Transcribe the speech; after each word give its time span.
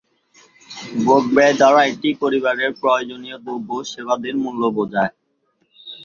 ভোগ-ব্যয় 1.05 1.55
দ্বারা 1.59 1.81
একটি 1.85 2.09
পরিবারের 2.21 2.71
প্রয়োজনীয় 2.81 3.37
দ্রব্য 3.39 3.69
ও 3.77 3.89
সেবাদির 3.91 4.35
মূল্য 4.43 4.61
বোঝায়। 4.77 5.13